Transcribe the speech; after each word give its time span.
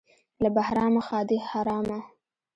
-له 0.41 0.49
بهرامه 0.55 1.01
ښادي 1.07 1.37
حرامه. 1.49 1.99